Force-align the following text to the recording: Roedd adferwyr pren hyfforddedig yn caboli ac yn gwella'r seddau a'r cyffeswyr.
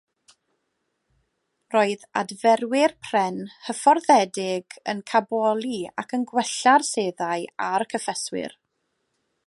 Roedd 1.75 2.05
adferwyr 2.21 2.95
pren 3.09 3.37
hyfforddedig 3.67 4.79
yn 4.95 5.05
caboli 5.13 5.77
ac 6.05 6.17
yn 6.19 6.27
gwella'r 6.33 6.87
seddau 6.93 7.47
a'r 7.69 7.87
cyffeswyr. 7.95 8.59